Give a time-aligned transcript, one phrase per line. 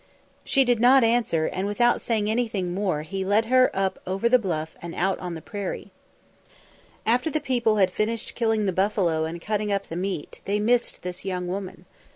[0.43, 4.39] She did not answer, and without saying anything more he led her up over the
[4.39, 5.91] bluff and out on the prairie.
[7.05, 11.03] After the people had finished killing the buffalo and cutting up the meat, they missed
[11.03, 11.85] this young woman.